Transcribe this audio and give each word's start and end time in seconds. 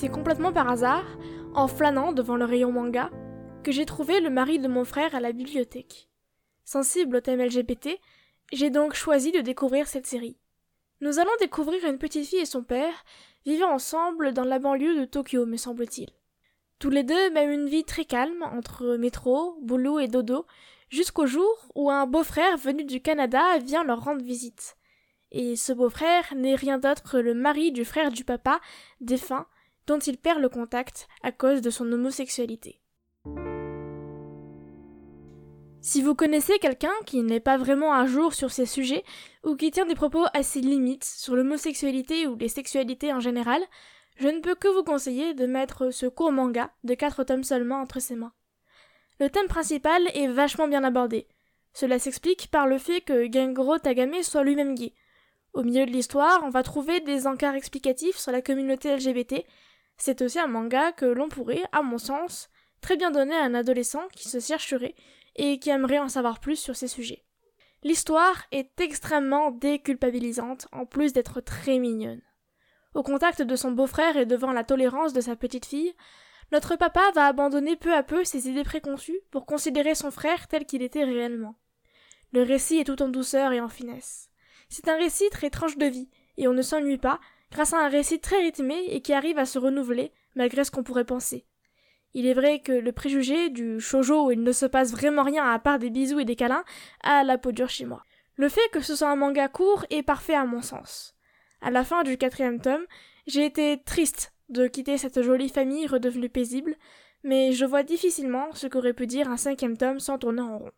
C'est 0.00 0.08
complètement 0.08 0.52
par 0.52 0.70
hasard, 0.70 1.18
en 1.56 1.66
flânant 1.66 2.12
devant 2.12 2.36
le 2.36 2.44
rayon 2.44 2.70
manga, 2.70 3.10
que 3.64 3.72
j'ai 3.72 3.84
trouvé 3.84 4.20
le 4.20 4.30
mari 4.30 4.60
de 4.60 4.68
mon 4.68 4.84
frère 4.84 5.12
à 5.16 5.18
la 5.18 5.32
bibliothèque. 5.32 6.08
Sensible 6.64 7.16
au 7.16 7.20
thème 7.20 7.42
LGBT, 7.42 7.98
j'ai 8.52 8.70
donc 8.70 8.94
choisi 8.94 9.32
de 9.32 9.40
découvrir 9.40 9.88
cette 9.88 10.06
série. 10.06 10.38
Nous 11.00 11.18
allons 11.18 11.32
découvrir 11.40 11.84
une 11.84 11.98
petite 11.98 12.28
fille 12.28 12.38
et 12.38 12.44
son 12.44 12.62
père 12.62 12.94
vivant 13.44 13.72
ensemble 13.72 14.32
dans 14.32 14.44
la 14.44 14.60
banlieue 14.60 15.00
de 15.00 15.04
Tokyo, 15.04 15.46
me 15.46 15.56
semble-t-il. 15.56 16.10
Tous 16.78 16.90
les 16.90 17.02
deux 17.02 17.30
mènent 17.30 17.50
une 17.50 17.68
vie 17.68 17.82
très 17.82 18.04
calme 18.04 18.44
entre 18.44 18.94
métro, 18.98 19.58
boulot 19.62 19.98
et 19.98 20.06
dodo, 20.06 20.46
jusqu'au 20.90 21.26
jour 21.26 21.66
où 21.74 21.90
un 21.90 22.06
beau-frère 22.06 22.56
venu 22.56 22.84
du 22.84 23.02
Canada 23.02 23.58
vient 23.58 23.82
leur 23.82 24.04
rendre 24.04 24.22
visite. 24.22 24.76
Et 25.32 25.56
ce 25.56 25.72
beau-frère 25.72 26.32
n'est 26.36 26.54
rien 26.54 26.78
d'autre 26.78 27.02
que 27.02 27.16
le 27.16 27.34
mari 27.34 27.72
du 27.72 27.84
frère 27.84 28.12
du 28.12 28.22
papa, 28.22 28.60
défunt, 29.00 29.48
dont 29.88 29.98
il 29.98 30.18
perd 30.18 30.40
le 30.40 30.50
contact 30.50 31.08
à 31.22 31.32
cause 31.32 31.62
de 31.62 31.70
son 31.70 31.90
homosexualité. 31.90 32.80
Si 35.80 36.02
vous 36.02 36.14
connaissez 36.14 36.58
quelqu'un 36.58 36.92
qui 37.06 37.22
n'est 37.22 37.40
pas 37.40 37.56
vraiment 37.56 37.94
à 37.94 38.06
jour 38.06 38.34
sur 38.34 38.50
ces 38.50 38.66
sujets 38.66 39.04
ou 39.44 39.56
qui 39.56 39.70
tient 39.70 39.86
des 39.86 39.94
propos 39.94 40.26
assez 40.34 40.60
limites 40.60 41.04
sur 41.04 41.34
l'homosexualité 41.34 42.26
ou 42.26 42.36
les 42.36 42.48
sexualités 42.48 43.12
en 43.12 43.20
général, 43.20 43.62
je 44.16 44.28
ne 44.28 44.40
peux 44.40 44.54
que 44.54 44.68
vous 44.68 44.82
conseiller 44.84 45.32
de 45.32 45.46
mettre 45.46 45.90
ce 45.90 46.06
court 46.06 46.32
manga 46.32 46.70
de 46.84 46.94
quatre 46.94 47.24
tomes 47.24 47.44
seulement 47.44 47.80
entre 47.80 48.00
ses 48.00 48.16
mains. 48.16 48.32
Le 49.20 49.30
thème 49.30 49.46
principal 49.46 50.02
est 50.14 50.28
vachement 50.28 50.68
bien 50.68 50.84
abordé. 50.84 51.26
Cela 51.72 51.98
s'explique 51.98 52.50
par 52.50 52.66
le 52.66 52.78
fait 52.78 53.00
que 53.00 53.32
Gengoro 53.32 53.78
Tagame 53.78 54.22
soit 54.22 54.44
lui-même 54.44 54.74
gay. 54.74 54.92
Au 55.54 55.62
milieu 55.62 55.86
de 55.86 55.90
l'histoire, 55.90 56.42
on 56.44 56.50
va 56.50 56.62
trouver 56.62 57.00
des 57.00 57.26
encarts 57.26 57.54
explicatifs 57.54 58.18
sur 58.18 58.32
la 58.32 58.42
communauté 58.42 58.94
LGBT. 58.94 59.44
C'est 59.98 60.22
aussi 60.22 60.38
un 60.38 60.46
manga 60.46 60.92
que 60.92 61.04
l'on 61.04 61.28
pourrait, 61.28 61.64
à 61.72 61.82
mon 61.82 61.98
sens, 61.98 62.48
très 62.80 62.96
bien 62.96 63.10
donner 63.10 63.34
à 63.34 63.42
un 63.42 63.54
adolescent 63.54 64.06
qui 64.12 64.28
se 64.28 64.40
chercherait 64.40 64.94
et 65.36 65.58
qui 65.58 65.70
aimerait 65.70 65.98
en 65.98 66.08
savoir 66.08 66.40
plus 66.40 66.56
sur 66.56 66.76
ces 66.76 66.88
sujets. 66.88 67.24
L'histoire 67.82 68.44
est 68.50 68.80
extrêmement 68.80 69.50
déculpabilisante, 69.50 70.66
en 70.72 70.86
plus 70.86 71.12
d'être 71.12 71.40
très 71.40 71.78
mignonne. 71.78 72.22
Au 72.94 73.02
contact 73.02 73.42
de 73.42 73.56
son 73.56 73.70
beau-frère 73.70 74.16
et 74.16 74.26
devant 74.26 74.52
la 74.52 74.64
tolérance 74.64 75.12
de 75.12 75.20
sa 75.20 75.36
petite 75.36 75.66
fille, 75.66 75.94
notre 76.50 76.76
papa 76.76 77.02
va 77.14 77.26
abandonner 77.26 77.76
peu 77.76 77.94
à 77.94 78.02
peu 78.02 78.24
ses 78.24 78.48
idées 78.48 78.64
préconçues 78.64 79.20
pour 79.30 79.46
considérer 79.46 79.94
son 79.94 80.10
frère 80.10 80.48
tel 80.48 80.64
qu'il 80.64 80.82
était 80.82 81.04
réellement. 81.04 81.56
Le 82.32 82.42
récit 82.42 82.78
est 82.78 82.84
tout 82.84 83.02
en 83.02 83.08
douceur 83.08 83.52
et 83.52 83.60
en 83.60 83.68
finesse. 83.68 84.30
C'est 84.68 84.88
un 84.88 84.96
récit 84.96 85.28
très 85.30 85.50
tranche 85.50 85.76
de 85.76 85.86
vie, 85.86 86.10
et 86.36 86.48
on 86.48 86.52
ne 86.52 86.62
s'ennuie 86.62 86.98
pas, 86.98 87.20
grâce 87.50 87.72
à 87.72 87.84
un 87.84 87.88
récit 87.88 88.20
très 88.20 88.40
rythmé 88.40 88.84
et 88.88 89.00
qui 89.00 89.12
arrive 89.12 89.38
à 89.38 89.46
se 89.46 89.58
renouveler, 89.58 90.12
malgré 90.34 90.64
ce 90.64 90.70
qu'on 90.70 90.82
pourrait 90.82 91.04
penser. 91.04 91.46
Il 92.14 92.26
est 92.26 92.34
vrai 92.34 92.60
que 92.60 92.72
le 92.72 92.92
préjugé 92.92 93.50
du 93.50 93.80
shoujo 93.80 94.26
où 94.26 94.30
il 94.30 94.42
ne 94.42 94.52
se 94.52 94.66
passe 94.66 94.92
vraiment 94.92 95.22
rien 95.22 95.44
à 95.44 95.58
part 95.58 95.78
des 95.78 95.90
bisous 95.90 96.20
et 96.20 96.24
des 96.24 96.36
câlins 96.36 96.64
a 97.02 97.22
la 97.22 97.38
peau 97.38 97.52
dure 97.52 97.68
chez 97.68 97.84
moi. 97.84 98.02
Le 98.36 98.48
fait 98.48 98.68
que 98.72 98.80
ce 98.80 98.96
soit 98.96 99.10
un 99.10 99.16
manga 99.16 99.48
court 99.48 99.84
est 99.90 100.02
parfait 100.02 100.34
à 100.34 100.44
mon 100.44 100.62
sens. 100.62 101.14
À 101.60 101.70
la 101.70 101.84
fin 101.84 102.04
du 102.04 102.16
quatrième 102.16 102.60
tome, 102.60 102.86
j'ai 103.26 103.44
été 103.44 103.82
triste 103.84 104.32
de 104.48 104.66
quitter 104.66 104.96
cette 104.96 105.22
jolie 105.22 105.48
famille 105.48 105.86
redevenue 105.86 106.30
paisible, 106.30 106.76
mais 107.24 107.52
je 107.52 107.64
vois 107.64 107.82
difficilement 107.82 108.52
ce 108.54 108.66
qu'aurait 108.66 108.94
pu 108.94 109.06
dire 109.06 109.28
un 109.28 109.36
cinquième 109.36 109.76
tome 109.76 110.00
sans 110.00 110.18
tourner 110.18 110.42
en 110.42 110.58
rond. 110.58 110.70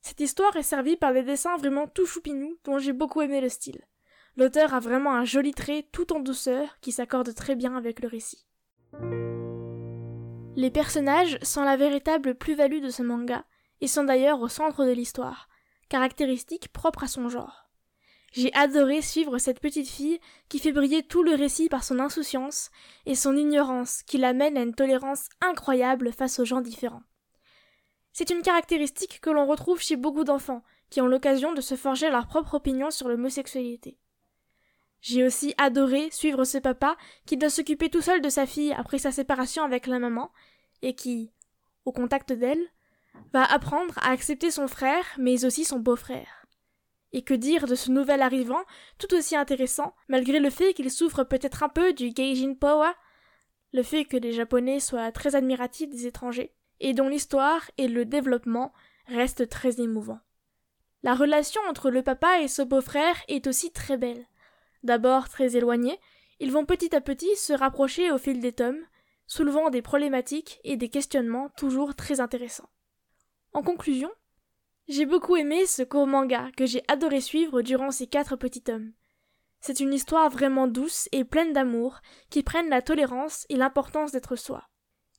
Cette 0.00 0.20
histoire 0.20 0.56
est 0.56 0.62
servie 0.62 0.96
par 0.96 1.12
des 1.12 1.22
dessins 1.22 1.56
vraiment 1.56 1.86
tout 1.86 2.06
choupinous 2.06 2.56
dont 2.64 2.78
j'ai 2.78 2.92
beaucoup 2.92 3.20
aimé 3.20 3.40
le 3.40 3.48
style. 3.48 3.84
L'auteur 4.36 4.74
a 4.74 4.80
vraiment 4.80 5.14
un 5.14 5.24
joli 5.24 5.52
trait 5.52 5.86
tout 5.92 6.12
en 6.12 6.20
douceur 6.20 6.78
qui 6.80 6.92
s'accorde 6.92 7.34
très 7.34 7.54
bien 7.54 7.76
avec 7.76 8.00
le 8.00 8.08
récit. 8.08 8.46
Les 10.56 10.70
personnages 10.70 11.38
sont 11.42 11.62
la 11.62 11.76
véritable 11.76 12.34
plus-value 12.34 12.80
de 12.80 12.90
ce 12.90 13.02
manga, 13.02 13.44
et 13.80 13.86
sont 13.86 14.04
d'ailleurs 14.04 14.40
au 14.40 14.48
centre 14.48 14.84
de 14.84 14.92
l'histoire, 14.92 15.48
caractéristique 15.88 16.72
propre 16.72 17.04
à 17.04 17.06
son 17.06 17.28
genre. 17.28 17.68
J'ai 18.32 18.52
adoré 18.54 19.02
suivre 19.02 19.38
cette 19.38 19.60
petite 19.60 19.88
fille 19.88 20.18
qui 20.48 20.58
fait 20.58 20.72
briller 20.72 21.02
tout 21.02 21.22
le 21.22 21.34
récit 21.34 21.68
par 21.68 21.84
son 21.84 22.00
insouciance 22.00 22.70
et 23.06 23.14
son 23.14 23.36
ignorance 23.36 24.02
qui 24.02 24.18
l'amène 24.18 24.56
à 24.56 24.62
une 24.62 24.74
tolérance 24.74 25.28
incroyable 25.40 26.12
face 26.12 26.40
aux 26.40 26.44
gens 26.44 26.60
différents. 26.60 27.02
C'est 28.12 28.30
une 28.30 28.42
caractéristique 28.42 29.20
que 29.20 29.30
l'on 29.30 29.46
retrouve 29.46 29.80
chez 29.80 29.96
beaucoup 29.96 30.24
d'enfants 30.24 30.62
qui 30.90 31.00
ont 31.00 31.06
l'occasion 31.06 31.52
de 31.52 31.60
se 31.60 31.76
forger 31.76 32.10
leur 32.10 32.26
propre 32.26 32.54
opinion 32.54 32.90
sur 32.90 33.08
l'homosexualité. 33.08 33.98
J'ai 35.04 35.22
aussi 35.22 35.52
adoré 35.58 36.10
suivre 36.10 36.44
ce 36.44 36.56
papa 36.56 36.96
qui 37.26 37.36
doit 37.36 37.50
s'occuper 37.50 37.90
tout 37.90 38.00
seul 38.00 38.22
de 38.22 38.30
sa 38.30 38.46
fille 38.46 38.72
après 38.72 38.96
sa 38.96 39.12
séparation 39.12 39.62
avec 39.62 39.86
la 39.86 39.98
maman, 39.98 40.32
et 40.80 40.94
qui, 40.94 41.30
au 41.84 41.92
contact 41.92 42.32
d'elle, 42.32 42.66
va 43.30 43.44
apprendre 43.44 43.98
à 43.98 44.12
accepter 44.12 44.50
son 44.50 44.66
frère, 44.66 45.04
mais 45.18 45.44
aussi 45.44 45.66
son 45.66 45.78
beau-frère. 45.78 46.46
Et 47.12 47.20
que 47.20 47.34
dire 47.34 47.66
de 47.66 47.74
ce 47.74 47.90
nouvel 47.90 48.22
arrivant, 48.22 48.62
tout 48.98 49.14
aussi 49.14 49.36
intéressant, 49.36 49.94
malgré 50.08 50.40
le 50.40 50.48
fait 50.48 50.72
qu'il 50.72 50.90
souffre 50.90 51.22
peut-être 51.22 51.62
un 51.62 51.68
peu 51.68 51.92
du 51.92 52.10
Geijin 52.16 52.54
Power, 52.54 52.92
le 53.74 53.82
fait 53.82 54.06
que 54.06 54.16
les 54.16 54.32
Japonais 54.32 54.80
soient 54.80 55.12
très 55.12 55.34
admiratifs 55.34 55.90
des 55.90 56.06
étrangers, 56.06 56.54
et 56.80 56.94
dont 56.94 57.08
l'histoire 57.08 57.70
et 57.76 57.88
le 57.88 58.06
développement 58.06 58.72
restent 59.08 59.50
très 59.50 59.82
émouvants. 59.82 60.20
La 61.02 61.14
relation 61.14 61.60
entre 61.68 61.90
le 61.90 62.02
papa 62.02 62.40
et 62.40 62.48
ce 62.48 62.62
beau-frère 62.62 63.16
est 63.28 63.46
aussi 63.46 63.70
très 63.70 63.98
belle. 63.98 64.26
D'abord 64.84 65.28
très 65.28 65.56
éloignés, 65.56 65.98
ils 66.40 66.52
vont 66.52 66.66
petit 66.66 66.94
à 66.94 67.00
petit 67.00 67.34
se 67.36 67.52
rapprocher 67.52 68.12
au 68.12 68.18
fil 68.18 68.40
des 68.40 68.52
tomes, 68.52 68.84
soulevant 69.26 69.70
des 69.70 69.82
problématiques 69.82 70.60
et 70.62 70.76
des 70.76 70.90
questionnements 70.90 71.48
toujours 71.56 71.94
très 71.94 72.20
intéressants. 72.20 72.68
En 73.54 73.62
conclusion, 73.62 74.10
j'ai 74.86 75.06
beaucoup 75.06 75.36
aimé 75.36 75.64
ce 75.64 75.82
court 75.82 76.06
manga 76.06 76.50
que 76.56 76.66
j'ai 76.66 76.82
adoré 76.88 77.22
suivre 77.22 77.62
durant 77.62 77.90
ces 77.90 78.06
quatre 78.06 78.36
petits 78.36 78.62
tomes. 78.62 78.92
C'est 79.60 79.80
une 79.80 79.94
histoire 79.94 80.28
vraiment 80.28 80.66
douce 80.66 81.08
et 81.12 81.24
pleine 81.24 81.54
d'amour 81.54 82.00
qui 82.28 82.42
prennent 82.42 82.68
la 82.68 82.82
tolérance 82.82 83.46
et 83.48 83.56
l'importance 83.56 84.12
d'être 84.12 84.36
soi. 84.36 84.68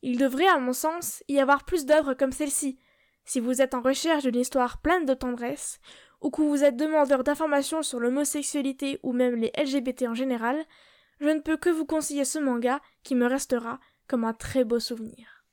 Il 0.02 0.18
devrait, 0.18 0.46
à 0.46 0.58
mon 0.58 0.72
sens, 0.72 1.24
y 1.26 1.40
avoir 1.40 1.64
plus 1.64 1.84
d'œuvres 1.84 2.14
comme 2.14 2.30
celle-ci. 2.30 2.78
Si 3.24 3.40
vous 3.40 3.60
êtes 3.60 3.74
en 3.74 3.80
recherche 3.80 4.22
d'une 4.22 4.36
histoire 4.36 4.80
pleine 4.80 5.04
de 5.04 5.14
tendresse, 5.14 5.80
ou 6.20 6.30
que 6.30 6.42
vous 6.42 6.64
êtes 6.64 6.76
demandeur 6.76 7.24
d'informations 7.24 7.82
sur 7.82 8.00
l'homosexualité 8.00 8.98
ou 9.02 9.12
même 9.12 9.36
les 9.36 9.52
LGBT 9.56 10.08
en 10.08 10.14
général, 10.14 10.64
je 11.20 11.28
ne 11.28 11.40
peux 11.40 11.56
que 11.56 11.70
vous 11.70 11.86
conseiller 11.86 12.24
ce 12.24 12.38
manga 12.38 12.80
qui 13.02 13.14
me 13.14 13.26
restera 13.26 13.78
comme 14.06 14.24
un 14.24 14.32
très 14.32 14.64
beau 14.64 14.78
souvenir. 14.78 15.44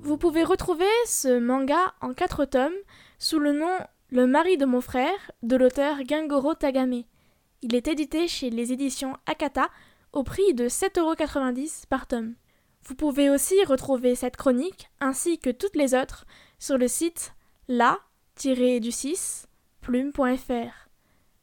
Vous 0.00 0.16
pouvez 0.16 0.44
retrouver 0.44 0.86
ce 1.06 1.38
manga 1.38 1.94
en 2.00 2.14
quatre 2.14 2.44
tomes 2.44 2.72
sous 3.18 3.38
le 3.38 3.52
nom 3.52 3.76
Le 4.10 4.26
mari 4.26 4.56
de 4.56 4.64
mon 4.64 4.80
frère 4.80 5.32
de 5.42 5.56
l'auteur 5.56 5.96
Gengoro 6.08 6.54
Tagame. 6.54 7.02
Il 7.60 7.74
est 7.74 7.88
édité 7.88 8.28
chez 8.28 8.50
les 8.50 8.72
éditions 8.72 9.16
Akata 9.26 9.68
au 10.12 10.22
prix 10.22 10.54
de 10.54 10.68
7,90€ 10.68 11.86
par 11.88 12.06
tome. 12.06 12.34
Vous 12.84 12.94
pouvez 12.94 13.28
aussi 13.28 13.62
retrouver 13.64 14.14
cette 14.14 14.36
chronique 14.36 14.88
ainsi 15.00 15.38
que 15.38 15.50
toutes 15.50 15.76
les 15.76 15.94
autres 15.94 16.24
sur 16.58 16.78
le 16.78 16.88
site 16.88 17.34
la 17.68 17.98
du 18.46 18.92
6 18.92 19.48
plume.fr. 19.80 20.88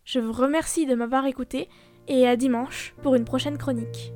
Je 0.05 0.19
vous 0.19 0.31
remercie 0.31 0.85
de 0.85 0.95
m'avoir 0.95 1.25
écouté 1.25 1.67
et 2.07 2.25
à 2.25 2.37
dimanche 2.37 2.95
pour 3.03 3.15
une 3.15 3.25
prochaine 3.25 3.57
chronique. 3.57 4.13